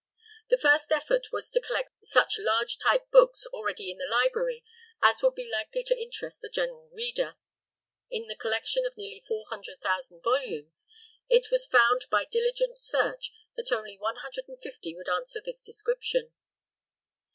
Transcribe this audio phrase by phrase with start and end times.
[0.49, 4.63] The first effort was to collect such large type books, already in the library,
[4.99, 7.35] as would be likely to interest the general reader.
[8.09, 10.87] In the collection of nearly 400,000 volumes,
[11.29, 16.33] it was found by diligent search that only 150 would answer this description.